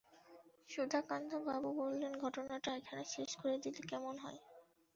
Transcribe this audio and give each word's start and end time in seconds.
সুধাকান্তবাবু 0.69 1.69
বললেন, 1.81 2.13
ঘটনাটা 2.23 2.69
এখানে 2.75 3.03
শেষ 3.15 3.31
করে 3.37 3.55
দিলে 3.63 3.81
কেমন 3.91 4.15
হয়? 4.17 4.39